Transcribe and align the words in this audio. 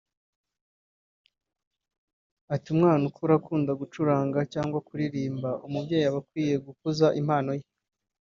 Ati 2.53 2.67
“Umwana 2.75 3.03
ukura 3.09 3.33
akunda 3.39 3.71
gucuranga 3.81 4.39
cyangwa 4.53 4.77
kuririmba 4.87 5.49
umubyeyi 5.65 6.05
aba 6.09 6.19
akwiye 6.23 6.55
gukuza 6.65 7.07
impano 7.19 7.51
ye 7.59 7.65